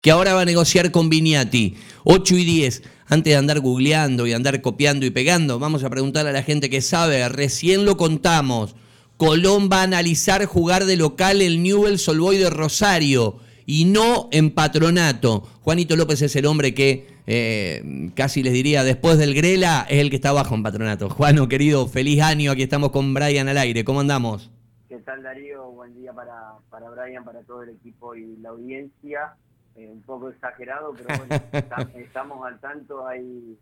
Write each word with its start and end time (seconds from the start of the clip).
que 0.00 0.10
ahora 0.10 0.34
va 0.34 0.42
a 0.42 0.46
negociar 0.46 0.90
con 0.90 1.10
Viniati. 1.10 1.76
8 2.04 2.36
y 2.36 2.44
10. 2.44 2.82
Antes 3.06 3.32
de 3.32 3.36
andar 3.36 3.60
googleando 3.60 4.26
y 4.26 4.32
andar 4.32 4.60
copiando 4.62 5.04
y 5.04 5.10
pegando, 5.10 5.58
vamos 5.58 5.84
a 5.84 5.90
preguntar 5.90 6.26
a 6.26 6.32
la 6.32 6.42
gente 6.42 6.70
que 6.70 6.80
sabe. 6.80 7.28
Recién 7.28 7.84
lo 7.84 7.96
contamos. 7.96 8.76
Colón 9.16 9.68
va 9.70 9.80
a 9.80 9.84
analizar 9.84 10.44
jugar 10.46 10.86
de 10.86 10.96
local 10.96 11.42
el 11.42 11.62
Newell's 11.62 12.02
Solboy 12.02 12.38
de 12.38 12.48
Rosario 12.48 13.40
y 13.66 13.84
no 13.84 14.28
en 14.32 14.52
patronato. 14.52 15.46
Juanito 15.60 15.96
López 15.96 16.22
es 16.22 16.34
el 16.36 16.46
hombre 16.46 16.72
que 16.72 17.06
eh, 17.26 18.10
casi 18.14 18.42
les 18.42 18.54
diría 18.54 18.82
después 18.84 19.18
del 19.18 19.34
Grela 19.34 19.86
es 19.88 20.00
el 20.00 20.08
que 20.08 20.16
está 20.16 20.30
abajo 20.30 20.54
en 20.54 20.62
patronato. 20.62 21.10
Juano, 21.10 21.48
querido, 21.48 21.86
feliz 21.86 22.22
año. 22.22 22.52
Aquí 22.52 22.62
estamos 22.62 22.90
con 22.90 23.12
Brian 23.12 23.48
al 23.48 23.58
aire. 23.58 23.84
¿Cómo 23.84 24.00
andamos? 24.00 24.50
¿Qué 24.88 24.96
tal 25.00 25.22
Darío? 25.22 25.70
Buen 25.72 25.94
día 25.94 26.14
para, 26.14 26.54
para 26.70 26.88
Brian, 26.88 27.22
para 27.22 27.42
todo 27.42 27.64
el 27.64 27.70
equipo 27.70 28.14
y 28.14 28.36
la 28.38 28.48
audiencia. 28.48 29.34
Eh, 29.76 29.88
un 29.88 30.02
poco 30.02 30.30
exagerado, 30.30 30.92
pero 30.92 31.16
bueno, 31.16 31.90
estamos 31.94 32.44
al 32.44 32.58
tanto, 32.58 33.06
hay 33.06 33.56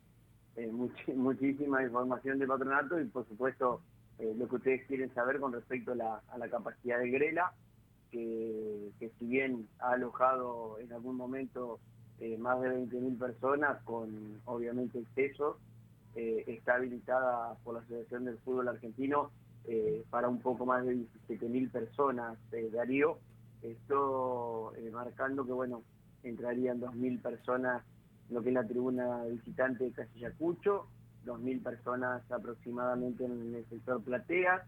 eh, 0.56 0.72
muchísima 1.14 1.82
información 1.82 2.38
de 2.38 2.46
patronato 2.46 2.98
y 2.98 3.04
por 3.04 3.28
supuesto 3.28 3.82
eh, 4.18 4.34
lo 4.36 4.48
que 4.48 4.56
ustedes 4.56 4.86
quieren 4.86 5.12
saber 5.12 5.38
con 5.38 5.52
respecto 5.52 5.92
a 5.92 5.94
la, 6.38 6.48
capacidad 6.50 6.98
de 6.98 7.10
Grela, 7.10 7.52
que, 8.10 8.90
si 9.18 9.26
bien 9.26 9.68
ha 9.80 9.92
alojado 9.92 10.78
en 10.80 10.92
algún 10.92 11.16
momento 11.16 11.78
más 12.38 12.60
de 12.62 12.70
20.000 12.70 13.18
personas 13.18 13.82
con 13.84 14.40
obviamente 14.46 14.98
excesos, 14.98 15.56
está 16.16 16.76
habilitada 16.76 17.54
por 17.62 17.74
la 17.74 17.80
Asociación 17.80 18.24
del 18.24 18.38
Fútbol 18.38 18.68
Argentino 18.68 19.30
para 20.10 20.28
un 20.28 20.40
poco 20.40 20.66
más 20.66 20.84
de 20.84 20.96
17.000 21.28 21.70
personas, 21.70 22.38
Darío. 22.72 23.18
Esto 23.62 24.72
marcando 24.90 25.44
que, 25.44 25.52
bueno, 25.52 25.82
entrarían 26.22 26.80
2.000 26.80 27.20
personas 27.22 27.82
lo 28.30 28.42
que 28.42 28.48
es 28.48 28.54
la 28.54 28.66
tribuna 28.66 29.24
visitante 29.24 29.84
de 29.84 29.92
Casillacucho, 29.92 30.86
2.000 31.24 31.62
personas 31.62 32.30
aproximadamente 32.30 33.24
en 33.24 33.54
el 33.54 33.64
sector 33.68 34.02
platea, 34.02 34.66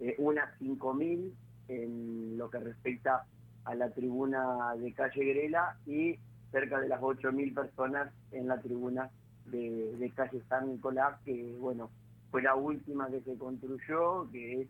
eh, 0.00 0.14
unas 0.18 0.48
5.000 0.60 1.32
en 1.68 2.38
lo 2.38 2.50
que 2.50 2.58
respecta 2.58 3.26
a 3.64 3.74
la 3.74 3.90
tribuna 3.90 4.74
de 4.76 4.92
calle 4.92 5.24
Grela 5.24 5.76
y 5.86 6.18
cerca 6.50 6.80
de 6.80 6.88
las 6.88 7.00
8.000 7.00 7.54
personas 7.54 8.12
en 8.32 8.48
la 8.48 8.60
tribuna 8.60 9.10
de, 9.46 10.12
calle 10.14 10.42
San 10.48 10.70
Nicolás, 10.70 11.18
que 11.24 11.56
bueno, 11.58 11.90
fue 12.30 12.42
la 12.42 12.54
última 12.54 13.08
que 13.08 13.20
se 13.22 13.36
construyó, 13.36 14.30
que 14.30 14.62
es 14.62 14.68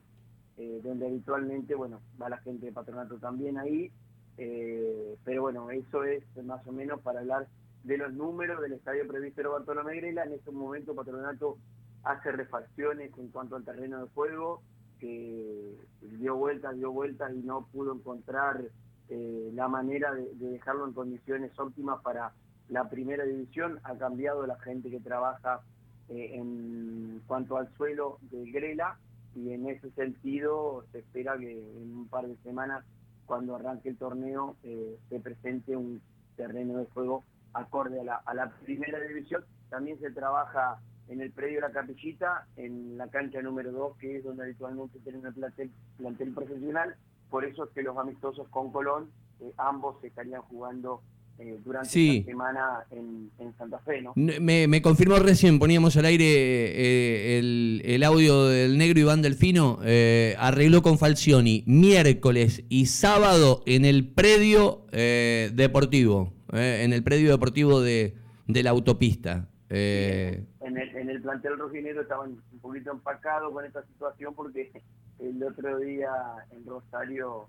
eh, 0.56 0.80
donde 0.82 1.06
habitualmente, 1.06 1.74
bueno, 1.74 2.00
va 2.20 2.28
la 2.28 2.38
gente 2.38 2.66
de 2.66 2.72
patronato 2.72 3.18
también 3.18 3.58
ahí, 3.58 3.90
eh, 4.38 5.16
pero 5.24 5.42
bueno, 5.42 5.70
eso 5.70 6.04
es 6.04 6.22
más 6.44 6.66
o 6.66 6.72
menos 6.72 7.00
para 7.00 7.20
hablar 7.20 7.46
de 7.84 7.98
los 7.98 8.12
números 8.12 8.60
del 8.60 8.72
estadio 8.72 9.06
previsto 9.06 9.50
Bartolomé 9.50 9.96
Grela. 9.96 10.24
En 10.24 10.32
este 10.32 10.50
momento 10.50 10.94
Patronato 10.94 11.58
hace 12.02 12.32
refacciones 12.32 13.16
en 13.18 13.28
cuanto 13.28 13.56
al 13.56 13.64
terreno 13.64 14.02
de 14.02 14.10
juego, 14.10 14.62
que 14.98 15.76
dio 16.00 16.36
vueltas, 16.36 16.76
dio 16.76 16.90
vueltas 16.90 17.32
y 17.34 17.40
no 17.40 17.66
pudo 17.72 17.94
encontrar 17.94 18.62
eh, 19.10 19.50
la 19.54 19.68
manera 19.68 20.14
de, 20.14 20.34
dejarlo 20.34 20.86
en 20.86 20.94
condiciones 20.94 21.56
óptimas 21.58 22.00
para 22.02 22.32
la 22.68 22.88
primera 22.88 23.24
división. 23.24 23.78
Ha 23.84 23.96
cambiado 23.96 24.46
la 24.46 24.58
gente 24.60 24.90
que 24.90 25.00
trabaja 25.00 25.60
eh, 26.08 26.30
en 26.34 27.22
cuanto 27.26 27.56
al 27.56 27.72
suelo 27.76 28.18
de 28.30 28.50
Grela 28.50 28.98
y 29.34 29.50
en 29.50 29.68
ese 29.68 29.90
sentido 29.90 30.84
se 30.92 31.00
espera 31.00 31.36
que 31.36 31.52
en 31.52 31.96
un 31.96 32.08
par 32.08 32.26
de 32.26 32.36
semanas 32.36 32.84
cuando 33.26 33.56
arranque 33.56 33.88
el 33.90 33.96
torneo 33.96 34.56
eh, 34.62 34.98
se 35.08 35.20
presente 35.20 35.76
un 35.76 36.00
terreno 36.36 36.78
de 36.78 36.86
juego 36.86 37.24
acorde 37.52 38.00
a 38.00 38.34
la, 38.34 38.52
primera 38.64 39.00
división. 39.00 39.44
También 39.70 39.98
se 40.00 40.10
trabaja 40.10 40.80
en 41.08 41.20
el 41.20 41.30
predio 41.30 41.56
de 41.56 41.68
la 41.68 41.72
capillita, 41.72 42.46
en 42.56 42.98
la 42.98 43.08
cancha 43.08 43.40
número 43.42 43.72
2, 43.72 43.96
que 43.98 44.16
es 44.16 44.24
donde 44.24 44.44
habitualmente 44.44 44.98
tienen 45.00 45.24
el 45.24 45.34
plantel, 45.34 45.70
plantel 45.96 46.34
profesional. 46.34 46.96
Por 47.30 47.44
eso 47.44 47.64
es 47.64 47.70
que 47.70 47.82
los 47.82 47.96
amistosos 47.96 48.48
con 48.48 48.72
Colón, 48.72 49.10
eh, 49.40 49.52
ambos 49.56 50.00
se 50.00 50.08
estarían 50.08 50.42
jugando 50.42 51.02
eh, 51.36 51.58
durante 51.64 51.88
la 51.88 52.24
semana 52.24 52.84
en, 52.92 53.30
Santa 53.58 53.78
Fe, 53.80 54.02
¿no? 54.02 54.12
Me, 54.16 54.68
me, 54.68 54.80
confirmó 54.80 55.16
recién, 55.16 55.58
poníamos 55.58 55.96
al 55.96 56.04
aire 56.04 56.24
eh, 56.26 57.82
el, 57.84 58.02
audio 58.04 58.46
del 58.46 58.78
negro 58.78 59.00
Iván 59.00 59.20
Delfino, 59.20 59.80
eh, 59.82 60.36
arregló 60.38 60.82
con 60.82 60.96
Falcioni 60.96 61.64
miércoles 61.66 62.64
y 62.68 62.86
sábado 62.86 63.62
en 63.66 63.84
el 63.84 64.06
predio 64.06 64.86
deportivo, 64.92 66.32
en 66.52 66.92
el 66.92 67.02
predio 67.02 67.32
deportivo 67.32 67.80
de, 67.80 68.14
la 68.46 68.70
autopista. 68.70 69.48
En 69.70 70.46
el, 70.60 70.96
en, 70.96 71.10
el, 71.10 71.20
plantel 71.20 71.58
rojinero 71.58 72.02
estaban 72.02 72.30
un 72.52 72.58
poquito 72.60 72.92
empacados 72.92 73.52
con 73.52 73.64
esta 73.64 73.84
situación 73.86 74.34
porque 74.34 74.70
el 75.18 75.42
otro 75.42 75.78
día 75.80 76.10
en 76.52 76.64
Rosario 76.64 77.48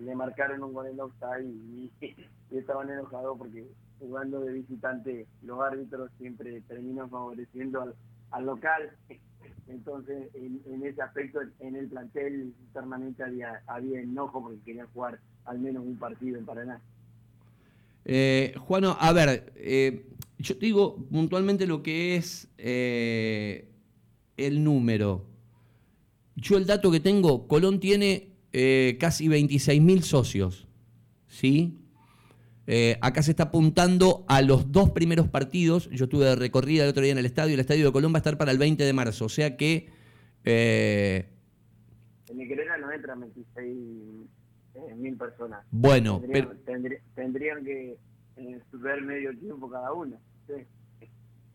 le 0.00 0.14
marcaron 0.14 0.62
un 0.62 0.72
gol 0.72 0.86
en 0.86 1.00
offside 1.00 1.44
y, 2.00 2.16
estaban 2.50 2.90
enojados 2.90 3.36
porque 3.38 3.66
jugando 3.98 4.40
de 4.40 4.52
visitante 4.52 5.26
los 5.42 5.60
árbitros 5.60 6.10
siempre 6.18 6.60
terminan 6.62 7.10
favoreciendo 7.10 7.94
al, 8.30 8.46
local. 8.46 8.90
Entonces, 9.68 10.28
en, 10.34 10.82
ese 10.84 11.02
aspecto, 11.02 11.40
en 11.58 11.76
el 11.76 11.88
plantel 11.88 12.54
internamente 12.68 13.24
había, 13.24 13.62
había 13.66 14.00
enojo 14.00 14.42
porque 14.42 14.60
querían 14.64 14.86
jugar 14.92 15.18
al 15.44 15.58
menos 15.58 15.84
un 15.84 15.96
partido 15.96 16.38
en 16.38 16.44
Paraná. 16.44 16.80
Eh, 18.04 18.54
Juano, 18.58 18.96
a 19.00 19.12
ver, 19.12 19.52
eh, 19.56 20.06
yo 20.38 20.54
digo 20.54 20.96
puntualmente 21.10 21.66
lo 21.66 21.82
que 21.82 22.14
es 22.14 22.48
eh, 22.58 23.68
el 24.36 24.62
número. 24.62 25.24
Yo 26.36 26.56
el 26.56 26.66
dato 26.66 26.90
que 26.92 27.00
tengo, 27.00 27.48
Colón 27.48 27.80
tiene 27.80 28.35
eh, 28.58 28.96
casi 28.98 29.28
26.000 29.28 30.00
socios. 30.00 30.66
¿sí? 31.26 31.78
Eh, 32.66 32.96
acá 33.02 33.22
se 33.22 33.32
está 33.32 33.44
apuntando 33.44 34.24
a 34.28 34.40
los 34.40 34.72
dos 34.72 34.92
primeros 34.92 35.28
partidos. 35.28 35.90
Yo 35.90 36.04
estuve 36.04 36.24
de 36.24 36.36
recorrida 36.36 36.84
el 36.84 36.88
otro 36.88 37.02
día 37.02 37.12
en 37.12 37.18
el 37.18 37.26
estadio. 37.26 37.52
El 37.52 37.60
estadio 37.60 37.84
de 37.84 37.92
Colón 37.92 38.14
va 38.14 38.16
a 38.16 38.24
estar 38.24 38.38
para 38.38 38.52
el 38.52 38.56
20 38.58 38.82
de 38.82 38.92
marzo. 38.94 39.26
O 39.26 39.28
sea 39.28 39.58
que. 39.58 39.90
Eh, 40.44 41.28
en 42.30 42.38
Nicaragua 42.38 42.78
no 42.78 42.92
entran 42.92 43.20
26.000 43.20 45.18
personas. 45.18 45.66
Bueno, 45.70 46.22
tendrían, 47.14 47.62
que 47.62 47.98
ver 48.72 49.02
medio 49.02 49.36
tiempo 49.38 49.68
cada 49.68 49.92
uno. 49.92 50.16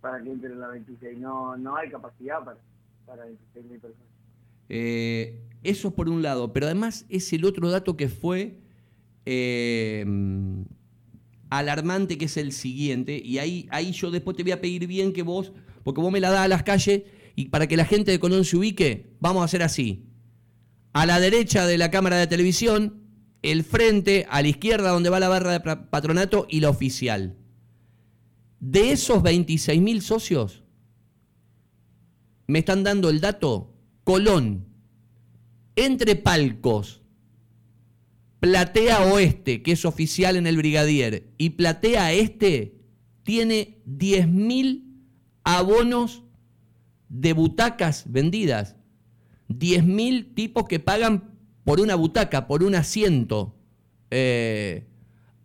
Para 0.01 0.21
que 0.21 0.29
entren 0.29 0.59
las 0.59 0.71
26. 0.71 1.17
No, 1.17 1.57
no 1.57 1.75
hay 1.77 1.89
capacidad 1.89 2.45
para, 2.45 2.59
para 3.07 3.25
26.000 3.25 3.81
personas. 3.81 4.10
Eh, 4.73 5.41
eso 5.63 5.93
por 5.93 6.07
un 6.07 6.21
lado, 6.21 6.53
pero 6.53 6.65
además 6.65 7.05
es 7.09 7.33
el 7.33 7.43
otro 7.43 7.69
dato 7.69 7.97
que 7.97 8.07
fue 8.07 8.61
eh, 9.25 10.05
alarmante, 11.49 12.17
que 12.17 12.23
es 12.23 12.37
el 12.37 12.53
siguiente, 12.53 13.21
y 13.21 13.39
ahí, 13.39 13.67
ahí 13.69 13.91
yo 13.91 14.11
después 14.11 14.37
te 14.37 14.43
voy 14.43 14.53
a 14.53 14.61
pedir 14.61 14.87
bien 14.87 15.11
que 15.11 15.23
vos, 15.23 15.51
porque 15.83 15.99
vos 15.99 16.09
me 16.09 16.21
la 16.21 16.31
das 16.31 16.45
a 16.45 16.47
las 16.47 16.63
calles, 16.63 17.03
y 17.35 17.49
para 17.49 17.67
que 17.67 17.75
la 17.75 17.83
gente 17.83 18.11
de 18.11 18.19
Colón 18.21 18.45
se 18.45 18.55
ubique, 18.55 19.11
vamos 19.19 19.41
a 19.41 19.45
hacer 19.45 19.61
así. 19.61 20.05
A 20.93 21.05
la 21.05 21.19
derecha 21.19 21.67
de 21.67 21.77
la 21.77 21.91
cámara 21.91 22.15
de 22.15 22.27
televisión, 22.27 23.03
el 23.41 23.65
frente, 23.65 24.25
a 24.29 24.41
la 24.41 24.47
izquierda 24.47 24.91
donde 24.91 25.09
va 25.09 25.19
la 25.19 25.27
barra 25.27 25.51
de 25.51 25.59
patronato 25.59 26.47
y 26.49 26.61
la 26.61 26.69
oficial. 26.69 27.35
De 28.61 28.93
esos 28.93 29.21
26.000 29.21 29.99
socios, 29.99 30.63
me 32.47 32.59
están 32.59 32.85
dando 32.85 33.09
el 33.09 33.19
dato 33.19 33.70
Colón, 34.11 34.65
entre 35.77 36.17
Palcos, 36.17 37.01
Platea 38.41 39.05
Oeste, 39.05 39.63
que 39.63 39.71
es 39.71 39.85
oficial 39.85 40.35
en 40.35 40.47
el 40.47 40.57
Brigadier, 40.57 41.31
y 41.37 41.51
Platea 41.51 42.11
Este, 42.11 42.75
tiene 43.23 43.81
10.000 43.87 44.83
abonos 45.45 46.23
de 47.07 47.31
butacas 47.31 48.03
vendidas. 48.11 48.75
10.000 49.47 50.35
tipos 50.35 50.67
que 50.67 50.81
pagan 50.81 51.37
por 51.63 51.79
una 51.79 51.95
butaca, 51.95 52.47
por 52.47 52.63
un 52.63 52.75
asiento. 52.75 53.55
Eh, 54.09 54.87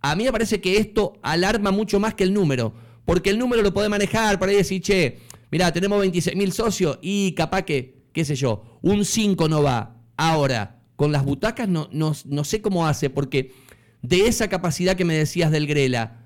a 0.01 0.17
mí 0.17 0.25
me 0.25 0.33
parece 0.33 0.61
que 0.61 0.79
esto 0.79 1.21
alarma 1.23 1.71
mucho 1.71 2.01
más 2.01 2.15
que 2.15 2.25
el 2.25 2.35
número, 2.35 2.75
porque 3.05 3.31
el 3.31 3.39
número 3.39 3.63
lo 3.63 3.73
puede 3.73 3.89
manejar, 3.89 4.41
por 4.41 4.49
ahí 4.49 4.57
decir, 4.57 4.83
che, 4.83 5.19
mira, 5.53 5.73
tenemos 5.73 6.05
26.000 6.05 6.51
socios 6.51 6.99
y 7.01 7.31
capaz 7.35 7.63
que 7.63 7.96
qué 8.17 8.25
sé 8.25 8.35
yo, 8.35 8.63
un 8.81 9.05
5 9.05 9.47
no 9.47 9.63
va. 9.63 9.95
Ahora, 10.17 10.79
con 10.97 11.13
las 11.13 11.23
butacas 11.23 11.69
no, 11.69 11.91
no, 11.93 12.15
sé 12.15 12.63
cómo 12.63 12.87
hace, 12.87 13.11
porque 13.11 13.53
de 14.01 14.27
esa 14.27 14.49
capacidad 14.49 14.97
que 14.97 15.05
me 15.05 15.13
decías 15.13 15.51
del 15.51 15.67
Grela, 15.67 16.23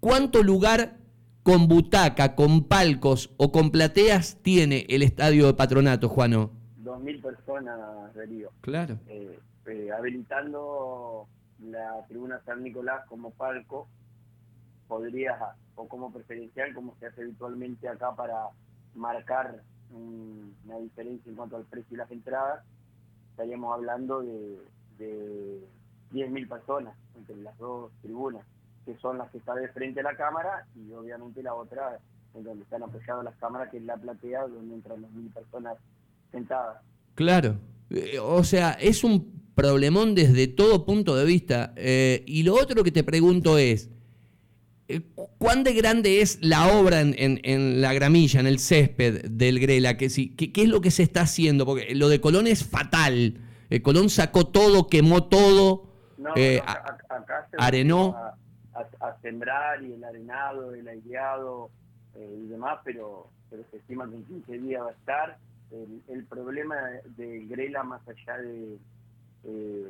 ¿cuánto 0.00 0.42
lugar 0.42 0.98
con 1.42 1.66
butaca, 1.66 2.34
con 2.34 2.64
palcos 2.64 3.32
o 3.38 3.52
con 3.52 3.70
plateas 3.70 4.36
tiene 4.42 4.84
el 4.90 5.02
estadio 5.02 5.46
de 5.46 5.54
patronato, 5.54 6.10
Juano? 6.10 6.50
Dos 6.76 7.00
mil 7.00 7.22
personas, 7.22 7.78
Río. 8.14 8.50
Claro. 8.60 8.98
Eh, 9.08 9.38
eh, 9.64 9.88
habilitando 9.96 11.26
la 11.62 12.04
tribuna 12.06 12.42
San 12.44 12.62
Nicolás 12.62 13.06
como 13.08 13.30
palco, 13.30 13.88
podría, 14.88 15.38
o 15.74 15.88
como 15.88 16.12
preferencial, 16.12 16.74
como 16.74 16.94
se 17.00 17.06
hace 17.06 17.22
habitualmente 17.22 17.88
acá 17.88 18.14
para 18.14 18.48
marcar 18.94 19.62
una 19.94 20.78
diferencia 20.78 21.30
en 21.30 21.36
cuanto 21.36 21.56
al 21.56 21.64
precio 21.64 21.94
y 21.94 21.96
las 21.96 22.10
entradas, 22.10 22.64
estaríamos 23.30 23.74
hablando 23.74 24.20
de, 24.20 24.58
de 24.98 25.60
10.000 26.12 26.48
personas 26.48 26.94
entre 27.16 27.36
las 27.36 27.56
dos 27.58 27.90
tribunas, 28.02 28.44
que 28.84 28.96
son 28.98 29.18
las 29.18 29.30
que 29.30 29.38
están 29.38 29.60
de 29.60 29.68
frente 29.68 30.00
a 30.00 30.04
la 30.04 30.16
cámara 30.16 30.66
y 30.76 30.92
obviamente 30.92 31.42
la 31.42 31.54
otra 31.54 31.98
en 32.34 32.44
donde 32.44 32.64
están 32.64 32.82
apoyadas 32.82 33.24
las 33.24 33.36
cámaras, 33.36 33.70
que 33.70 33.78
es 33.78 33.84
la 33.84 33.96
platea, 33.96 34.46
donde 34.46 34.74
entran 34.74 35.02
las 35.02 35.10
mil 35.12 35.30
personas 35.30 35.78
sentadas. 36.30 36.82
Claro, 37.14 37.56
eh, 37.90 38.18
o 38.20 38.42
sea, 38.42 38.72
es 38.72 39.04
un 39.04 39.52
problemón 39.54 40.14
desde 40.14 40.48
todo 40.48 40.84
punto 40.84 41.14
de 41.16 41.24
vista. 41.24 41.72
Eh, 41.76 42.24
y 42.26 42.42
lo 42.42 42.54
otro 42.54 42.82
que 42.82 42.90
te 42.90 43.04
pregunto 43.04 43.56
es, 43.56 43.90
¿cuán 45.38 45.64
de 45.64 45.72
grande 45.72 46.20
es 46.20 46.38
la 46.42 46.68
obra 46.68 47.00
en, 47.00 47.80
la 47.80 47.92
gramilla, 47.92 48.40
en 48.40 48.46
el 48.46 48.58
césped 48.58 49.24
del 49.30 49.60
Grela? 49.60 49.96
¿Qué, 49.96 50.08
qué, 50.08 50.62
es 50.62 50.68
lo 50.68 50.80
que 50.80 50.90
se 50.90 51.02
está 51.02 51.22
haciendo? 51.22 51.66
Porque 51.66 51.94
lo 51.94 52.08
de 52.08 52.20
Colón 52.20 52.46
es 52.46 52.64
fatal. 52.64 53.40
Colón 53.82 54.08
sacó 54.10 54.46
todo, 54.46 54.88
quemó 54.88 55.24
todo, 55.24 55.88
arenó. 57.58 58.16
A, 58.74 59.16
sembrar 59.22 59.82
y 59.84 59.92
el 59.92 60.02
arenado, 60.02 60.74
el 60.74 60.88
aireado 60.88 61.70
y 62.16 62.48
demás, 62.48 62.80
pero, 62.84 63.28
pero 63.48 63.62
se 63.70 63.76
estima 63.76 64.08
que 64.08 64.16
en 64.16 64.24
15 64.24 64.58
días 64.58 64.82
va 64.82 64.88
a 64.88 64.92
estar 64.92 65.38
el, 66.08 66.24
problema 66.24 66.76
de 67.16 67.44
Grela, 67.46 67.82
más 67.82 68.00
allá 68.08 68.38
de, 68.38 68.78
eh, 69.44 69.88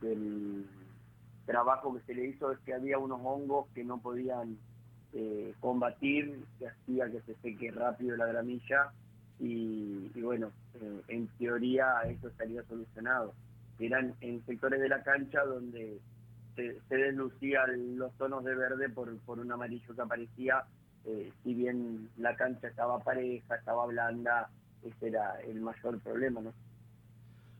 del 0.00 0.66
trabajo 1.46 1.94
que 1.94 2.00
se 2.02 2.14
le 2.14 2.26
hizo, 2.26 2.52
es 2.52 2.58
que 2.60 2.74
había 2.74 2.98
unos 2.98 3.20
hongos 3.22 3.66
que 3.74 3.84
no 3.84 3.98
podían 3.98 4.56
eh, 5.12 5.54
combatir, 5.60 6.44
que 6.58 6.68
hacía 6.68 7.10
que 7.10 7.20
se 7.22 7.34
seque 7.42 7.70
rápido 7.70 8.16
la 8.16 8.26
gramilla 8.26 8.92
y, 9.40 10.08
bueno, 10.20 10.50
eh, 10.74 11.00
en 11.08 11.28
teoría 11.38 12.02
eso 12.08 12.28
estaría 12.28 12.62
solucionado. 12.64 13.34
Eran 13.78 14.14
en 14.20 14.44
sectores 14.46 14.80
de 14.80 14.88
la 14.88 15.02
cancha 15.02 15.44
donde 15.44 15.98
se, 16.56 16.80
se 16.88 16.96
deslucían 16.96 17.98
los 17.98 18.12
tonos 18.14 18.44
de 18.44 18.54
verde 18.54 18.88
por, 18.88 19.16
por 19.20 19.40
un 19.40 19.50
amarillo 19.50 19.94
que 19.94 20.02
aparecía 20.02 20.64
eh, 21.06 21.30
si 21.42 21.54
bien 21.54 22.08
la 22.16 22.34
cancha 22.34 22.68
estaba 22.68 22.98
pareja, 22.98 23.56
estaba 23.56 23.86
blanda, 23.86 24.48
ese 24.82 25.08
era 25.08 25.38
el 25.46 25.60
mayor 25.60 26.00
problema, 26.00 26.40
¿no? 26.40 26.52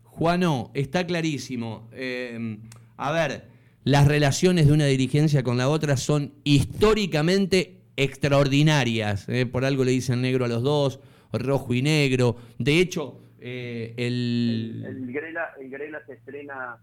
Juano, 0.04 0.70
está 0.72 1.06
clarísimo. 1.06 1.88
Eh, 1.92 2.58
a 2.96 3.12
ver, 3.12 3.44
las 3.84 4.08
relaciones 4.08 4.66
de 4.66 4.72
una 4.72 4.86
dirigencia 4.86 5.42
con 5.42 5.58
la 5.58 5.68
otra 5.68 5.96
son 5.96 6.32
históricamente 6.42 7.82
extraordinarias. 7.96 9.28
¿eh? 9.28 9.46
por 9.46 9.64
algo 9.64 9.84
le 9.84 9.92
dicen 9.92 10.22
negro 10.22 10.44
a 10.44 10.48
los 10.48 10.62
dos, 10.62 11.00
rojo 11.32 11.74
y 11.74 11.82
negro. 11.82 12.36
De 12.58 12.80
hecho, 12.80 13.20
el... 13.40 14.84
El, 14.86 15.12
Grela, 15.12 15.50
el 15.60 15.70
Grela 15.70 16.00
se 16.06 16.14
estrena 16.14 16.78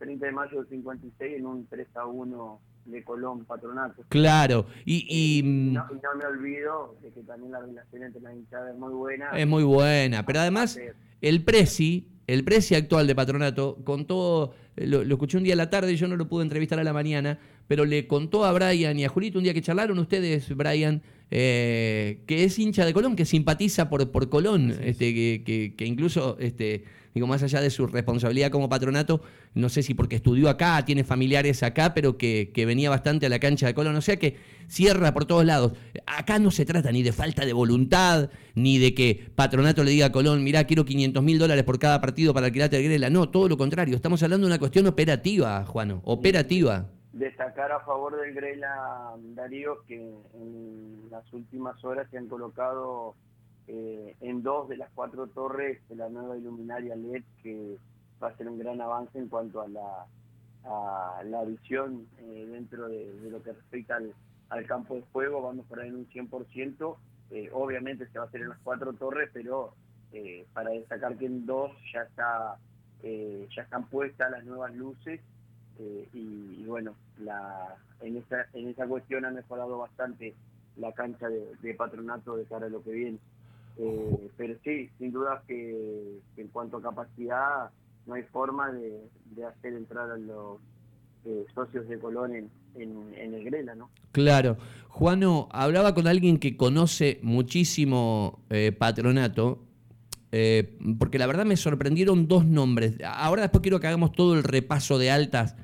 30 0.00 0.26
de 0.26 0.32
mayo 0.32 0.56
del 0.58 0.68
56 0.68 1.36
en 1.36 1.46
un 1.46 1.66
3 1.66 1.86
a 1.94 2.06
1 2.06 2.60
de 2.86 3.04
Colón 3.04 3.44
Patronato. 3.44 4.02
Claro, 4.08 4.66
y... 4.84 5.06
y... 5.08 5.42
No, 5.44 5.86
me 6.18 6.26
olvido 6.26 6.96
de 7.02 7.10
que 7.10 7.20
también 7.20 7.52
la 7.52 7.60
relación 7.60 8.02
entre 8.02 8.20
las 8.20 8.34
hinchadas 8.34 8.72
es 8.72 8.78
muy 8.78 8.92
buena. 8.92 9.30
Es 9.30 9.46
muy 9.46 9.62
buena, 9.62 10.26
pero 10.26 10.40
además 10.40 10.80
el 11.20 11.44
Prezi, 11.44 12.08
el 12.26 12.42
Prezi 12.42 12.74
actual 12.74 13.06
de 13.06 13.14
Patronato, 13.14 13.76
contó, 13.84 14.54
lo, 14.76 15.04
lo 15.04 15.14
escuché 15.14 15.36
un 15.36 15.44
día 15.44 15.54
a 15.54 15.58
la 15.58 15.70
tarde, 15.70 15.94
yo 15.94 16.08
no 16.08 16.16
lo 16.16 16.26
pude 16.26 16.42
entrevistar 16.42 16.80
a 16.80 16.84
la 16.84 16.92
mañana, 16.92 17.38
pero 17.68 17.84
le 17.84 18.08
contó 18.08 18.44
a 18.44 18.52
Brian 18.52 18.98
y 18.98 19.04
a 19.04 19.08
Julito 19.08 19.38
un 19.38 19.44
día 19.44 19.54
que 19.54 19.62
charlaron 19.62 19.98
ustedes, 19.98 20.56
Brian, 20.56 21.02
eh, 21.30 22.22
que 22.26 22.42
es 22.42 22.58
hincha 22.58 22.84
de 22.84 22.92
Colón, 22.92 23.14
que 23.14 23.24
simpatiza 23.24 23.88
por, 23.88 24.10
por 24.10 24.28
Colón, 24.28 24.74
este, 24.82 25.14
que, 25.14 25.74
que, 25.76 25.86
incluso, 25.86 26.36
este, 26.40 26.82
digo, 27.14 27.26
más 27.26 27.42
allá 27.42 27.60
de 27.60 27.70
su 27.70 27.86
responsabilidad 27.86 28.50
como 28.50 28.68
patronato, 28.68 29.22
no 29.54 29.68
sé 29.68 29.82
si 29.82 29.94
porque 29.94 30.16
estudió 30.16 30.48
acá, 30.48 30.84
tiene 30.84 31.04
familiares 31.04 31.62
acá, 31.62 31.94
pero 31.94 32.16
que, 32.16 32.50
que 32.54 32.66
venía 32.66 32.90
bastante 32.90 33.26
a 33.26 33.28
la 33.28 33.38
cancha 33.38 33.66
de 33.66 33.74
Colón, 33.74 33.96
o 33.96 34.00
sea 34.00 34.16
que 34.16 34.36
cierra 34.68 35.12
por 35.12 35.24
todos 35.24 35.44
lados. 35.44 35.72
Acá 36.06 36.38
no 36.38 36.50
se 36.50 36.64
trata 36.64 36.92
ni 36.92 37.02
de 37.02 37.12
falta 37.12 37.44
de 37.44 37.52
voluntad, 37.52 38.30
ni 38.54 38.78
de 38.78 38.94
que 38.94 39.30
patronato 39.34 39.84
le 39.84 39.90
diga 39.90 40.06
a 40.06 40.12
Colón, 40.12 40.44
mirá, 40.44 40.64
quiero 40.64 40.84
500 40.84 41.22
mil 41.22 41.38
dólares 41.38 41.64
por 41.64 41.78
cada 41.78 42.00
partido 42.00 42.32
para 42.32 42.46
alquilarte 42.46 42.76
el 42.76 42.84
Grela. 42.84 43.10
No, 43.10 43.28
todo 43.28 43.48
lo 43.48 43.56
contrario, 43.56 43.96
estamos 43.96 44.22
hablando 44.22 44.46
de 44.46 44.52
una 44.52 44.58
cuestión 44.58 44.86
operativa, 44.86 45.64
Juano, 45.66 46.02
operativa 46.04 46.88
destacar 47.12 47.72
a 47.72 47.80
favor 47.80 48.16
del 48.20 48.34
Grela 48.34 49.14
Darío 49.34 49.82
que 49.86 49.96
en 49.96 51.08
las 51.10 51.30
últimas 51.32 51.82
horas 51.84 52.08
se 52.10 52.18
han 52.18 52.28
colocado 52.28 53.14
eh, 53.72 54.16
en 54.20 54.42
dos 54.42 54.68
de 54.68 54.76
las 54.76 54.90
cuatro 54.94 55.26
torres 55.28 55.80
de 55.88 55.96
la 55.96 56.08
nueva 56.08 56.36
iluminaria 56.36 56.96
LED 56.96 57.22
que 57.42 57.76
va 58.22 58.28
a 58.28 58.36
ser 58.36 58.48
un 58.48 58.58
gran 58.58 58.80
avance 58.80 59.18
en 59.18 59.28
cuanto 59.28 59.60
a 59.60 59.68
la, 59.68 60.06
la 61.24 61.44
visión 61.44 62.06
eh, 62.18 62.48
dentro 62.50 62.88
de, 62.88 63.30
lo 63.30 63.42
que 63.42 63.52
respecta 63.52 63.98
al, 64.48 64.66
campo 64.66 64.94
de 64.94 65.02
juego, 65.12 65.42
vamos 65.42 65.66
por 65.66 65.80
ahí 65.80 65.88
en 65.88 65.96
un 65.96 66.08
100%, 66.08 66.96
eh, 67.30 67.50
obviamente 67.52 68.06
se 68.08 68.18
va 68.18 68.24
a 68.24 68.28
hacer 68.28 68.42
en 68.42 68.48
las 68.48 68.58
cuatro 68.58 68.92
torres, 68.92 69.30
pero 69.32 69.74
para 70.52 70.70
destacar 70.70 71.16
que 71.16 71.26
en 71.26 71.46
dos 71.46 71.70
ya 71.92 72.02
está 72.02 72.58
ya 73.02 73.62
están 73.62 73.86
puestas 73.86 74.30
las 74.30 74.44
nuevas 74.44 74.74
luces. 74.74 75.20
Eh, 75.80 76.08
y, 76.12 76.64
bueno, 76.64 76.94
la, 77.18 77.74
en, 78.02 78.18
esa, 78.18 78.46
en 78.52 78.68
esa 78.68 78.86
cuestión 78.86 79.24
ha 79.24 79.30
mejorado 79.30 79.78
bastante 79.78 80.34
la 80.76 80.92
cancha 80.92 81.26
de, 81.28 81.74
patronato 81.74 82.36
de 82.36 82.44
cara 82.44 82.66
a 82.66 82.68
lo 82.70 82.82
que 82.82 82.92
viene. 82.92 83.18
Eh, 83.78 84.30
pero 84.36 84.54
sí, 84.64 84.90
sin 84.98 85.12
duda 85.12 85.42
que, 85.46 86.18
en 86.36 86.48
cuanto 86.48 86.78
a 86.78 86.82
capacidad 86.82 87.70
no 88.06 88.14
hay 88.14 88.22
forma 88.24 88.70
de, 88.72 89.00
hacer 89.44 89.74
entrar 89.74 90.10
a 90.10 90.16
los 90.16 90.58
eh, 91.24 91.44
socios 91.54 91.88
de 91.88 91.98
Colón 91.98 92.34
en, 92.34 92.50
en, 92.74 93.34
el 93.34 93.44
Grela, 93.44 93.74
¿no? 93.74 93.90
Claro. 94.12 94.56
Juano, 94.88 95.48
hablaba 95.52 95.94
con 95.94 96.06
alguien 96.06 96.38
que 96.38 96.56
conoce 96.56 97.20
muchísimo 97.22 98.40
patronato 98.78 99.60
porque 100.98 101.18
la 101.18 101.26
verdad 101.26 101.44
me 101.44 101.56
sorprendieron 101.56 102.28
dos 102.28 102.44
nombres. 102.44 102.94
Ahora 103.04 103.42
después 103.42 103.62
quiero 103.62 103.80
que 103.80 103.88
hagamos 103.88 104.12
todo 104.12 104.34
el 104.34 104.44
repaso 104.44 104.98
de 104.98 105.10
altas 105.10 105.56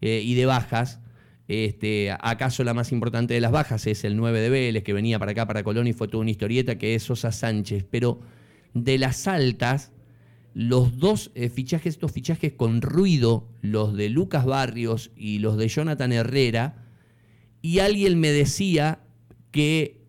eh, 0.00 0.22
y 0.24 0.34
de 0.34 0.46
bajas. 0.46 1.00
Este, 1.48 2.10
¿Acaso 2.20 2.62
la 2.62 2.74
más 2.74 2.92
importante 2.92 3.32
de 3.32 3.40
las 3.40 3.50
bajas 3.50 3.86
es 3.86 4.04
el 4.04 4.16
9 4.16 4.40
de 4.40 4.50
Vélez, 4.50 4.84
que 4.84 4.92
venía 4.92 5.18
para 5.18 5.32
acá, 5.32 5.46
para 5.46 5.64
Colón, 5.64 5.86
y 5.86 5.94
fue 5.94 6.06
toda 6.06 6.20
una 6.20 6.30
historieta, 6.30 6.76
que 6.76 6.94
es 6.94 7.02
Sosa 7.02 7.32
Sánchez? 7.32 7.86
Pero 7.90 8.20
de 8.74 8.98
las 8.98 9.26
altas, 9.26 9.92
los 10.52 10.98
dos 10.98 11.30
eh, 11.34 11.48
fichajes, 11.48 11.94
estos 11.94 12.12
fichajes 12.12 12.52
con 12.52 12.82
ruido, 12.82 13.48
los 13.62 13.96
de 13.96 14.10
Lucas 14.10 14.44
Barrios 14.44 15.10
y 15.16 15.38
los 15.38 15.56
de 15.56 15.68
Jonathan 15.68 16.12
Herrera, 16.12 16.84
y 17.62 17.78
alguien 17.78 18.20
me 18.20 18.30
decía 18.30 19.00
que 19.50 20.02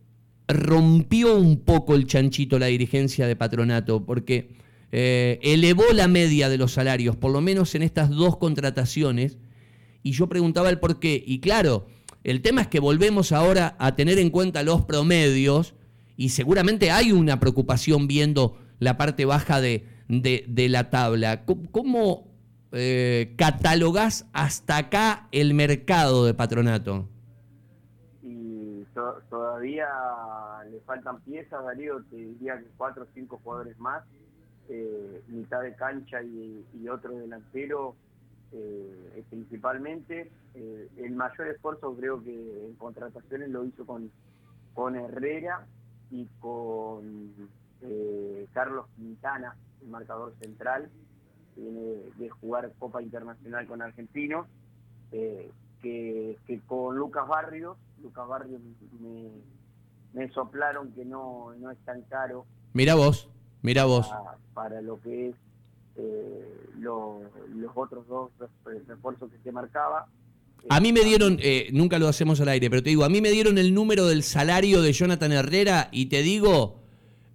rompió 0.50 1.38
un 1.38 1.62
poco 1.62 1.96
el 1.96 2.06
chanchito 2.06 2.60
la 2.60 2.66
dirigencia 2.66 3.28
de 3.28 3.38
patronato, 3.38 4.06
porque 4.06 4.58
eh, 4.92 5.40
elevó 5.42 5.86
la 5.94 6.10
media 6.10 6.50
de 6.50 6.58
los 6.58 6.74
salarios, 6.74 7.16
por 7.16 7.32
lo 7.32 7.40
menos 7.40 7.76
en 7.76 7.84
estas 7.84 8.10
dos 8.10 8.36
contrataciones, 8.36 9.38
y 10.04 10.12
yo 10.12 10.28
preguntaba 10.28 10.70
el 10.70 10.80
por 10.80 11.00
qué. 11.00 11.22
Y 11.26 11.40
claro, 11.40 11.88
el 12.24 12.42
tema 12.42 12.62
es 12.62 12.68
que 12.68 12.80
volvemos 12.80 13.32
ahora 13.32 13.76
a 13.80 13.96
tener 13.96 14.20
en 14.20 14.30
cuenta 14.30 14.64
los 14.64 14.84
promedios 14.84 15.76
y 16.18 16.30
seguramente 16.30 16.92
hay 16.92 17.12
una 17.12 17.40
preocupación 17.40 18.08
viendo 18.08 18.58
la 18.80 18.98
parte 18.98 19.26
baja 19.26 19.62
de, 19.62 19.86
de, 20.08 20.70
la 20.70 20.90
tabla. 20.90 21.46
¿Cómo, 21.46 22.28
eh, 22.72 23.34
catalogás 23.38 24.28
hasta 24.34 24.78
acá 24.78 25.28
el 25.32 25.54
mercado 25.54 26.26
de 26.26 26.34
patronato? 26.34 27.08
Y 28.22 28.84
todavía 29.30 29.88
le 30.70 30.80
faltan 30.82 31.22
piezas, 31.22 31.64
Darío, 31.64 32.04
te 32.10 32.18
diría 32.18 32.58
que 32.58 32.68
cuatro 32.78 33.04
o 33.04 33.08
cinco 33.14 33.40
jugadores 33.44 33.80
más, 33.80 34.04
eh, 34.68 35.22
mitad 35.28 35.62
de 35.62 35.74
cancha 35.76 36.22
y 36.22 36.88
otro 36.90 37.18
delantero 37.18 37.96
eh, 38.52 39.24
principalmente. 39.30 40.32
Eh, 40.56 40.90
el 40.98 41.16
mayor 41.16 41.48
esfuerzo 41.48 41.96
creo 41.96 42.24
que 42.24 42.66
en 42.66 42.74
contrataciones 42.76 43.50
lo 43.50 43.66
hizo 43.66 43.86
con, 43.86 44.12
con 44.74 44.96
Herrera 44.96 45.68
y 46.10 46.26
con 46.40 47.34
eh, 47.82 48.48
Carlos 48.54 48.88
Quintana, 48.96 49.56
el 49.82 49.90
marcador 49.90 50.34
central, 50.42 50.90
que 51.54 51.62
viene 51.62 51.82
de, 52.18 52.30
jugar 52.30 52.72
Copa 52.80 53.02
Internacional 53.02 53.68
con 53.68 53.82
Argentinos, 53.82 54.48
que, 55.12 55.52
que, 55.82 56.62
con 56.68 56.98
Lucas 56.98 57.28
Barrios, 57.28 57.78
Lucas 58.02 58.28
Barrios 58.28 58.62
me, 59.00 59.30
me 60.14 60.30
soplaron 60.34 60.92
que 60.94 61.06
no, 61.06 61.54
no 61.60 61.72
es 61.72 61.78
tan 61.80 62.02
caro. 62.04 62.46
Mira 62.74 62.96
vos, 62.96 63.30
mira 63.62 63.86
vos. 63.86 64.12
para 64.54 64.82
lo 64.82 65.00
que 65.00 65.30
es 65.30 65.36
eh, 66.00 66.46
los 66.80 67.72
otros 67.76 68.08
dos 68.08 68.32
refuerzos 68.88 69.30
que 69.30 69.38
se 69.44 69.52
marcaba. 69.52 70.08
A 70.68 70.80
mí 70.80 70.92
me 70.92 71.02
dieron, 71.02 71.38
eh, 71.42 71.70
nunca 71.72 72.00
lo 72.00 72.08
hacemos 72.08 72.42
al 72.42 72.50
aire, 72.50 72.70
pero 72.70 72.84
te 72.84 72.90
digo, 72.90 73.04
a 73.06 73.10
mí 73.10 73.22
me 73.22 73.32
dieron 73.32 73.58
el 73.58 73.74
número 73.74 74.08
del 74.08 74.24
salario 74.24 74.82
de 74.82 74.92
Jonathan 74.92 75.32
Herrera 75.32 75.90
y 75.92 76.08
te 76.08 76.22
digo, 76.22 76.80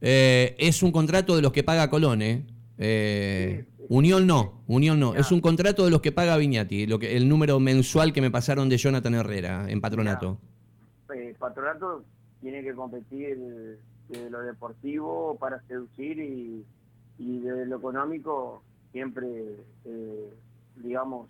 eh, 0.00 0.54
es 0.58 0.82
un 0.82 0.92
contrato 0.92 1.34
de 1.36 1.42
los 1.42 1.52
que 1.52 1.62
paga 1.62 1.88
Colón, 1.88 2.22
¿eh? 2.22 2.44
eh 2.78 3.64
Unión 3.88 4.26
no, 4.26 4.62
Unión 4.66 4.98
no, 4.98 5.14
es 5.14 5.30
un 5.30 5.40
contrato 5.40 5.84
de 5.84 5.90
los 5.90 6.00
que 6.00 6.10
paga 6.10 6.38
Viñati, 6.38 6.86
lo 6.86 6.98
que, 6.98 7.16
el 7.16 7.28
número 7.28 7.60
mensual 7.60 8.14
que 8.14 8.22
me 8.22 8.30
pasaron 8.30 8.68
de 8.70 8.78
Jonathan 8.78 9.14
Herrera 9.14 9.66
en 9.68 9.80
patronato. 9.80 10.38
patronato 11.38 12.02
tiene 12.40 12.62
que 12.62 12.74
competir 12.74 13.38
de 14.08 14.30
lo 14.30 14.40
deportivo 14.40 15.36
para 15.38 15.60
seducir 15.66 16.18
y, 16.18 16.64
y 17.18 17.40
de 17.40 17.66
lo 17.66 17.76
económico 17.76 18.62
siempre, 18.92 19.56
digamos, 20.76 21.28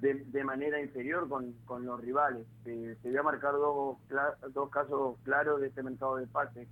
de, 0.00 0.44
manera 0.44 0.80
inferior 0.80 1.28
con, 1.28 1.52
con 1.64 1.84
los 1.86 2.00
rivales. 2.00 2.46
se 2.64 2.96
voy 3.02 3.16
a 3.16 3.22
marcar 3.22 3.52
dos, 3.52 3.96
dos 4.52 4.70
casos 4.70 5.16
claros 5.22 5.60
de 5.60 5.68
este 5.68 5.82
mercado 5.82 6.16
de 6.16 6.26
pases. 6.26 6.68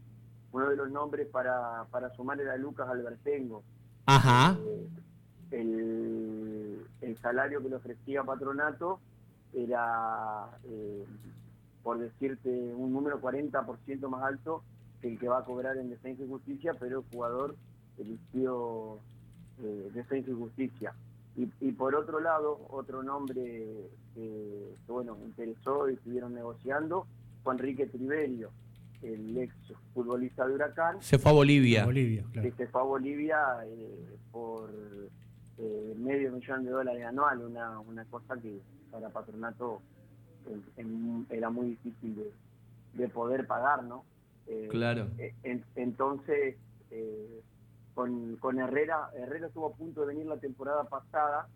Uno 0.53 0.69
de 0.69 0.77
los 0.77 0.91
nombres 0.91 1.27
para, 1.29 1.85
para 1.91 2.15
sumar 2.15 2.41
era 2.41 2.57
Lucas 2.57 2.89
Albertengo. 2.89 3.65
Ajá. 4.07 4.57
Eh, 4.61 4.89
el, 5.51 6.87
el, 7.01 7.19
salario 7.19 7.61
que 7.63 7.71
le 7.71 7.77
ofrecía 7.77 8.23
Patronato 8.23 9.01
era, 9.53 10.47
eh, 10.65 11.05
por 11.83 11.99
decirte, 11.99 12.51
un 12.51 12.93
número 12.93 13.21
40% 13.21 14.09
más 14.09 14.23
alto 14.23 14.63
el 15.09 15.19
que 15.19 15.29
va 15.29 15.39
a 15.39 15.45
cobrar 15.45 15.77
en 15.77 15.91
Defensa 15.91 16.23
y 16.23 16.29
Justicia, 16.29 16.75
pero 16.79 17.01
el 17.01 17.05
jugador 17.13 17.57
eligió 17.99 18.99
eh, 19.63 19.91
Defensa 19.95 20.31
y 20.31 20.35
Justicia. 20.35 20.95
Y, 21.37 21.73
por 21.73 21.97
otro 21.97 22.21
lado, 22.21 22.65
otro 22.71 23.03
nombre 23.03 23.43
que, 24.15 24.75
bueno, 24.87 25.19
interesó 25.25 25.91
y 25.91 25.95
estuvieron 25.95 26.33
negociando 26.33 27.09
fue 27.43 27.55
Enrique 27.55 27.87
Triverio, 27.87 28.53
el 29.03 29.37
ex 29.39 29.53
futbolista 29.93 30.47
de 30.47 30.55
Huracán. 30.55 31.03
Se 31.03 31.19
fue 31.19 31.33
a 31.33 31.35
Bolivia. 31.35 31.87
Que 32.33 32.53
se 32.53 32.69
fue 32.69 32.81
a 32.81 32.85
Bolivia 32.85 33.39
eh, 33.67 34.17
por 34.31 34.71
eh, 35.59 35.95
medio 35.99 36.31
millón 36.31 36.65
de 36.65 36.71
dólares 36.71 37.05
anual, 37.05 37.43
una, 37.43 37.81
una 37.81 38.05
cosa 38.05 38.37
que 38.37 38.61
para 38.93 39.09
Patronato 39.09 39.83
era 41.31 41.51
muy 41.51 41.71
difícil 41.71 42.33
de, 42.95 43.09
poder 43.09 43.47
pagar, 43.47 43.83
¿no? 43.85 44.05
Eh, 44.47 44.69
claro. 44.71 45.09
entonces, 45.75 46.57
con, 47.95 48.37
con 48.37 48.59
Herrera. 48.59 49.11
Herrera 49.17 49.47
estuvo 49.47 49.67
a 49.67 49.73
punto 49.73 50.03
de 50.03 50.09
venir 50.09 50.27
la 50.27 50.37
temporada 50.37 50.85
pasada 50.85 51.49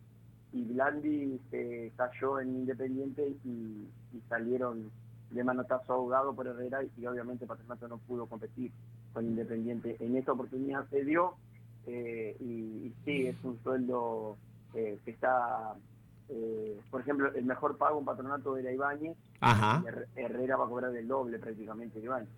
y 0.52 0.64
Blandi 0.64 1.40
se 1.50 1.92
cayó 1.96 2.40
en 2.40 2.48
Independiente 2.56 3.36
y, 3.44 3.86
salieron 4.28 4.90
de 5.30 5.44
manotazo 5.44 5.92
ahogado 5.92 6.34
por 6.34 6.46
Herrera 6.46 6.80
y, 6.96 7.06
obviamente 7.06 7.46
Patronato 7.46 7.88
no 7.88 7.98
pudo 7.98 8.26
competir 8.26 8.72
con 9.12 9.26
Independiente. 9.26 9.96
En 10.00 10.16
esta 10.16 10.32
oportunidad 10.32 10.88
se 10.88 11.04
dio 11.04 11.34
eh, 11.86 12.36
y, 12.40 12.92
sí, 13.04 13.26
es 13.26 13.36
un 13.42 13.58
sueldo 13.62 14.36
eh, 14.74 14.98
que 15.04 15.10
está... 15.10 15.74
Eh, 16.30 16.78
por 16.90 17.00
ejemplo, 17.00 17.32
el 17.34 17.44
mejor 17.44 17.78
pago 17.78 17.98
un 17.98 18.04
patronato 18.04 18.56
era 18.58 18.70
Ibáñez. 18.70 19.16
Herrera 20.14 20.56
va 20.56 20.64
a 20.64 20.68
cobrar 20.68 20.94
el 20.94 21.08
doble 21.08 21.38
prácticamente 21.38 21.98
de 21.98 22.04
Ibáñez. 22.04 22.28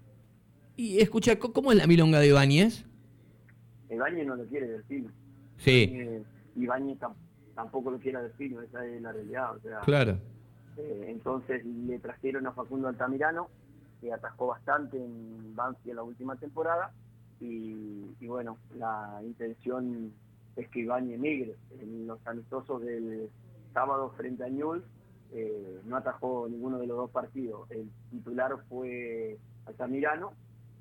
Y 0.77 1.01
escucha, 1.01 1.39
¿cómo 1.39 1.73
es 1.73 1.79
la 1.79 1.87
milonga 1.87 2.21
de 2.21 2.29
Ibáñez? 2.29 2.87
Ibáñez 3.91 4.27
no 4.27 4.37
lo 4.37 4.47
quiere 4.47 4.69
Delfino. 4.69 5.11
Sí. 5.59 6.25
Ibáñez, 6.57 6.99
tampoco 7.55 7.91
lo 7.91 7.99
quiere 7.99 8.23
Delfino, 8.23 8.63
esa 8.63 8.85
es 8.87 9.03
la 9.03 9.13
realidad. 9.13 9.57
O 9.57 9.61
sea, 9.61 9.81
claro. 9.81 10.19
Eh, 10.77 11.07
entonces 11.09 11.65
le 11.65 11.99
trajeron 11.99 12.47
a 12.47 12.53
Facundo 12.53 12.89
Altamirano, 12.89 13.49
que 14.01 14.13
atajó 14.13 14.47
bastante 14.49 14.97
en 14.97 15.55
Banfield 15.55 15.97
la 15.97 16.03
última 16.03 16.37
temporada, 16.37 16.93
y, 17.41 18.27
bueno, 18.27 18.59
la 18.77 19.21
intención 19.23 20.13
es 20.57 20.69
que 20.69 20.81
Ibáñez 20.81 21.15
emigre. 21.15 21.57
En 21.81 22.07
los 22.07 22.25
amistosos 22.27 22.83
del 22.83 23.31
sábado 23.73 24.13
frente 24.17 24.45
a 24.45 24.49
Newell 24.49 24.83
eh, 25.33 25.81
no 25.85 25.97
atajó 25.97 26.49
ninguno 26.51 26.79
de 26.79 26.87
los 26.87 26.97
dos 26.97 27.11
partidos. 27.11 27.71
El 27.71 27.91
titular 28.11 28.57
fue 28.69 29.39
Altamirano 29.67 30.33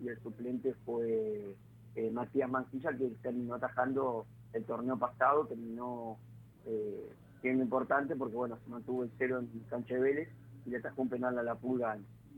y 0.02 0.08
el 0.08 0.20
suplente 0.22 0.74
fue 0.86 1.56
eh, 1.96 2.12
Matías 2.12 2.50
Mancilla, 2.50 2.92
que 2.98 3.10
terminó 3.22 3.56
atajando 3.56 4.26
el 4.54 4.64
torneo 4.64 4.98
pasado, 4.98 5.46
terminó 5.46 6.18
eh, 6.66 7.10
siendo 7.42 7.64
importante 7.64 8.16
porque 8.16 8.36
bueno, 8.36 8.58
se 8.64 8.70
mantuvo 8.70 9.04
el 9.04 9.12
cero 9.18 9.40
en 9.40 9.48
cancha 9.70 9.96
de 9.96 10.00
Vélez 10.00 10.30
y 10.66 10.70
le 10.70 10.78
atajó 10.78 11.02
un 11.02 11.10
penal 11.10 11.38
a 11.38 11.44
la 11.44 11.56
pulga 11.56 11.98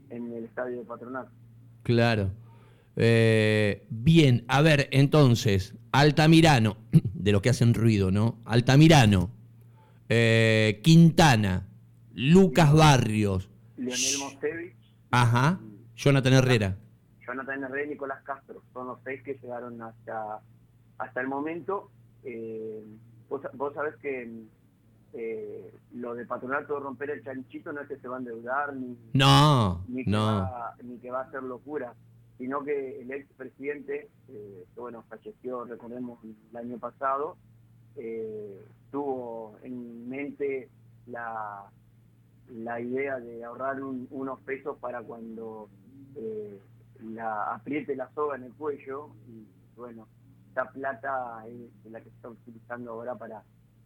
en, 0.10 0.34
el 0.34 0.46
estadio 0.46 0.80
de 0.80 0.86
Patronato. 0.86 1.30
Claro. 1.84 2.32
Eh, 2.96 3.86
bien, 3.90 4.44
a 4.48 4.62
ver, 4.62 4.90
entonces, 4.92 5.76
Altamirano, 5.92 6.78
de 7.14 7.32
los 7.32 7.42
que 7.42 7.50
hacen 7.50 7.74
ruido, 7.74 8.12
¿no? 8.12 8.40
Altamirano, 8.46 9.30
Quintana, 10.82 11.68
Lucas 12.14 12.74
Barrios, 12.74 13.50
Leonel 13.78 14.18
Mosevich. 14.20 14.76
Ajá, 15.10 15.62
Jonathan 15.96 16.34
Herrera. 16.34 16.78
Jonathan 17.32 17.64
Herrera 17.64 17.86
y 17.86 17.90
Nicolás 17.90 18.22
Castro. 18.24 18.62
Son 18.74 18.88
los 18.88 19.00
seis 19.04 19.24
que 19.24 19.36
llegaron 19.36 19.82
hasta, 19.82 20.42
hasta 20.98 21.22
el 21.22 21.28
momento. 21.28 21.90
Eh, 22.24 22.84
vos, 23.30 23.42
vos, 23.54 23.74
sabés 23.74 23.96
que 23.98 24.30
eh, 25.14 25.74
lo 25.94 26.14
de 26.14 26.26
patronato 26.26 26.80
romper 26.80 27.12
el 27.12 27.24
chanchito 27.24 27.72
no 27.72 27.82
es 27.82 27.88
que 27.88 27.98
se 27.98 28.08
va 28.08 28.18
a 28.18 28.20
endeudar 28.20 28.74
ni, 28.74 28.98
no, 29.14 29.84
ni, 29.88 30.06
que, 30.06 30.12
Va, 30.12 30.76
ni 30.84 30.98
que 31.00 31.12
va 31.12 31.22
a 31.22 31.24
hacer 31.24 31.44
locura, 31.44 31.94
sino 32.38 32.64
que 32.64 33.02
el 33.02 33.12
expresidente, 33.12 34.10
eh, 34.30 34.66
que 34.74 34.80
bueno, 34.80 35.04
falleció, 35.10 35.66
recordemos, 35.66 36.20
el 36.24 36.58
año 36.58 36.78
pasado, 36.78 37.38
eh, 37.96 38.66
tuvo 38.92 39.56
en 39.64 40.08
mente 40.08 40.70
la, 41.08 41.64
la 42.50 42.80
idea 42.80 43.20
de 43.20 43.44
ahorrar 43.44 43.82
unos 43.82 44.40
pesos 44.42 44.78
para 44.80 45.02
cuando 45.02 45.70
eh, 46.16 46.60
la 47.02 47.54
apriete 47.54 47.96
la 47.96 48.10
soga 48.14 48.36
en 48.36 48.44
el 48.44 48.54
cuello 48.54 49.10
y 49.28 49.46
bueno, 49.76 50.08
esta 50.50 50.70
plata 50.70 51.46
es 51.48 51.92
la 51.92 52.02
que 52.02 52.10
está 52.10 52.30
utilizando 52.30 52.92
ahora 52.92 53.16
para, 53.16 53.44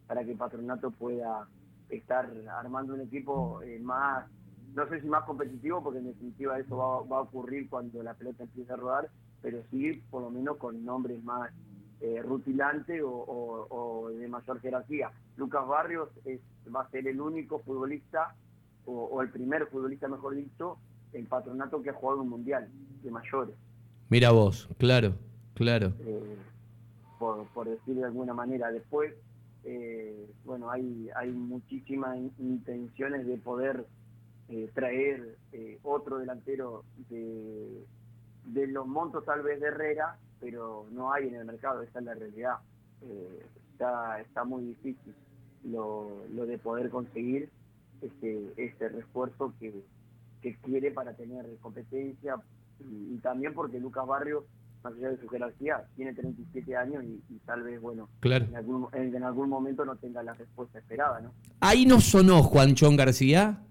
para 0.08 0.24
que 0.24 0.36
Patronato 0.36 0.92
pueda 0.92 1.48
estar 1.90 2.30
armando 2.58 2.94
un 2.94 3.02
equipo 3.02 3.62
eh, 3.62 3.80
más, 3.80 4.26
no 4.74 4.88
sé 4.90 5.02
si 5.02 5.08
más 5.08 5.24
competitivo, 5.26 5.84
porque 5.84 6.00
en 6.00 6.08
definitiva 6.08 6.60
eso 6.60 6.78
va, 6.78 7.18
a 7.18 7.22
ocurrir 7.22 7.70
cuando 7.70 8.02
la 8.04 8.14
pelota 8.14 8.44
empiece 8.44 8.74
a 8.74 8.76
rodar, 8.76 9.10
pero 9.42 9.62
sí 9.70 10.04
por 10.10 10.24
lo 10.24 10.32
menos 10.32 10.58
con 10.58 10.84
nombres 10.84 11.24
más 11.24 11.52
eh, 12.02 12.22
rutilantes 12.22 13.02
o, 13.06 14.10
de 14.12 14.28
mayor 14.28 14.60
jerarquía. 14.60 15.12
Lucas 15.38 15.68
Barrios 15.68 16.10
es, 16.26 16.42
va 16.74 16.82
a 16.82 16.90
ser 16.90 17.08
el 17.08 17.22
único 17.22 17.60
futbolista, 17.60 18.36
o, 18.86 19.22
el 19.22 19.30
primer 19.30 19.68
futbolista, 19.68 20.08
mejor 20.08 20.36
dicho, 20.36 20.78
en 21.16 21.26
Patronato 21.26 21.82
que 21.82 21.90
ha 21.90 21.94
jugado 21.94 22.22
un 22.22 22.30
mundial 22.30 22.68
de 23.04 23.12
mayores. 23.12 23.56
Mira 24.10 24.32
vos, 24.32 24.70
claro, 24.78 25.14
claro. 25.54 25.94
Eh, 26.00 26.36
por, 27.18 27.48
por 27.48 27.70
decir 27.70 27.96
de 27.96 28.06
alguna 28.06 28.34
manera. 28.34 28.72
Después, 28.72 29.14
eh, 29.64 30.30
bueno, 30.44 30.70
hay, 30.70 31.10
hay 31.16 31.32
muchísimas 31.32 32.18
intenciones 32.38 33.26
de 33.26 33.38
poder 33.38 33.86
eh, 34.50 34.70
traer 34.74 35.38
otro 35.84 36.18
delantero 36.18 36.84
de, 37.10 37.86
de 38.46 38.68
los 38.68 38.86
montos 38.86 39.24
tal 39.24 39.42
vez 39.42 39.60
de 39.62 39.68
Herrera, 39.68 40.18
pero 40.42 40.86
no 40.92 41.14
hay 41.14 41.30
en 41.30 41.36
el 41.36 41.46
mercado, 41.46 41.82
esa 41.82 42.00
es 42.00 42.06
la 42.06 42.14
realidad. 42.14 42.58
está, 43.72 44.20
está 44.20 44.44
muy 44.44 44.66
difícil 44.66 45.16
lo, 45.64 46.26
lo 46.34 46.46
de 46.46 46.58
poder 46.58 46.90
conseguir 46.90 47.50
este, 48.02 48.54
este 48.58 48.90
refuerzo 48.90 49.54
que, 49.60 49.74
que 50.46 50.56
quiere 50.58 50.92
para 50.92 51.14
tener 51.14 51.44
competencia, 51.60 52.36
y, 52.80 53.18
también 53.18 53.56
porque 53.56 53.80
Lucas 53.80 54.06
Barrio, 54.06 54.46
más 54.84 54.94
allá 54.94 55.10
de 55.10 55.18
su 55.18 55.28
jerarquía, 55.28 55.88
tiene 55.96 56.14
37 56.14 56.76
años 56.76 57.04
y, 57.04 57.40
tal 57.46 57.64
vez, 57.64 57.82
bueno, 57.82 58.08
en, 58.22 59.24
algún, 59.24 59.50
momento 59.50 59.86
no 59.86 59.96
tenga 59.96 60.22
la 60.22 60.36
respuesta 60.36 60.78
esperada, 60.78 61.20
¿no? 61.22 61.32
¿Ahí 61.62 61.88
no 61.88 62.00
sonó 62.00 62.44
Juanchón 62.44 62.96
García? 62.96 63.64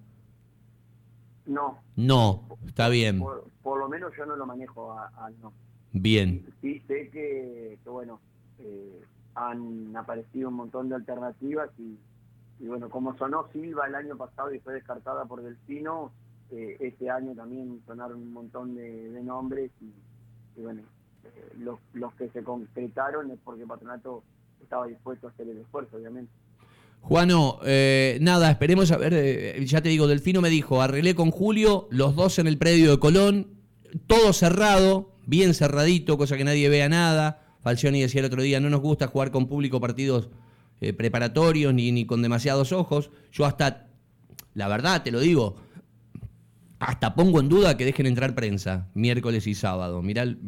No. 1.47 1.78
No, 1.95 2.59
está 2.66 2.88
bien. 2.88 3.21
Por, 3.62 3.78
lo 3.78 3.88
menos 3.88 4.12
yo 4.19 4.26
no 4.26 4.35
lo 4.35 4.45
manejo 4.45 4.93
a, 4.93 5.31
no. 5.40 5.52
Bien. 5.93 6.45
Sí, 6.61 6.83
sé 6.88 7.09
que, 7.11 7.78
bueno, 7.85 8.19
eh, 8.59 9.00
han 9.37 9.97
aparecido 9.97 10.49
un 10.49 10.57
montón 10.57 10.88
de 10.88 10.97
alternativas 10.97 11.71
y, 11.78 11.97
y, 12.59 12.66
bueno, 12.66 12.88
como 12.88 13.16
sonó 13.16 13.47
Silva 13.52 13.87
el 13.87 13.95
año 13.95 14.16
pasado 14.16 14.52
y 14.52 14.59
fue 14.59 14.75
descartada 14.75 15.25
por 15.26 15.40
Delfino, 15.40 16.11
eh, 16.54 16.76
este 16.80 17.11
año 17.11 17.34
también 17.34 17.80
sonaron 17.87 18.18
un 18.18 18.32
montón 18.32 18.75
de, 18.75 19.20
nombres 19.23 19.70
y, 19.80 20.61
bueno, 20.61 20.82
eh, 21.25 21.52
los, 21.58 21.78
los 21.92 22.14
que 22.14 22.28
se 22.30 22.42
concretaron 22.42 23.30
es 23.30 23.38
porque 23.44 23.66
Patronato 23.66 24.23
estaba 24.62 24.87
dispuesto 24.87 25.26
a 25.26 25.30
hacer 25.30 25.49
el 25.49 25.58
esfuerzo, 25.58 25.96
obviamente. 25.96 26.32
Juano, 27.04 27.58
eh, 27.66 28.16
nada, 28.23 28.50
esperemos 28.50 28.90
a 28.90 28.96
ver, 28.96 29.12
eh, 29.14 29.62
ya 29.66 29.82
te 29.82 29.90
digo, 29.90 30.06
Delfino 30.06 30.40
me 30.40 30.49
dijo, 30.49 30.80
arreglé 30.80 31.14
con 31.14 31.30
Julio, 31.30 31.87
los 31.90 32.16
dos 32.16 32.38
en 32.38 32.46
el 32.46 32.56
predio 32.56 32.92
de 32.92 32.99
Colón, 32.99 33.49
todo 34.06 34.32
cerrado, 34.32 35.12
bien 35.26 35.52
cerradito, 35.52 36.16
cosa 36.16 36.38
que 36.38 36.44
nadie 36.44 36.70
vea 36.70 36.88
nada. 36.88 37.42
Falcioni 37.61 38.00
decía 38.00 38.20
el 38.20 38.26
otro 38.26 38.40
día, 38.40 38.58
no 38.58 38.70
nos 38.70 38.80
gusta 38.80 39.06
jugar 39.06 39.30
con 39.30 39.49
público 39.49 39.80
partidos 39.80 40.30
eh, 40.80 40.94
preparatorios 40.94 41.75
ni, 41.75 41.92
ni 41.92 42.06
con 42.06 42.23
demasiados 42.23 42.73
ojos. 42.73 43.11
Yo 43.32 43.44
hasta, 43.44 43.87
la 44.54 44.68
verdad, 44.68 45.02
te 45.02 45.12
lo 45.12 45.20
digo, 45.20 45.56
hasta 46.85 47.14
pongo 47.14 47.41
en 47.41 47.49
duda 47.49 47.76
que 47.76 47.85
dejen 47.85 48.07
entrar 48.07 48.35
prensa 48.35 48.88
miércoles 48.95 49.47
y 49.47 49.55
sábado. 49.55 50.03
Mirá, 50.03 50.25
mirá 50.25 50.45